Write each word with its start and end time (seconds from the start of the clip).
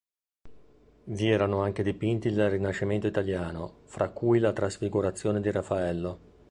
Vi 1.03 1.29
erano 1.29 1.61
anche 1.61 1.83
dipinti 1.83 2.31
del 2.31 2.49
Rinascimento 2.49 3.05
italiano 3.05 3.81
fra 3.85 4.09
cui 4.09 4.39
la 4.39 4.51
Trasfigurazione 4.51 5.39
di 5.41 5.51
Raffaello. 5.51 6.19